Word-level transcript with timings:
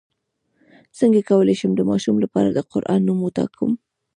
څنګه 0.97 1.21
کولی 1.29 1.55
شم 1.59 1.71
د 1.75 1.81
ماشوم 1.89 2.15
لپاره 2.23 2.49
د 2.51 2.59
قران 2.71 3.01
نوم 3.07 3.19
وټاکم 3.23 3.71